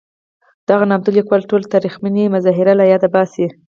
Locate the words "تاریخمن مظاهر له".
1.73-2.85